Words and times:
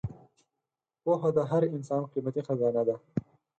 پوهه 1.01 1.29
د 1.37 1.39
هر 1.49 1.63
انسان 1.75 2.03
قیمتي 2.13 2.41
خزانه 2.47 2.83
ده. 2.87 2.95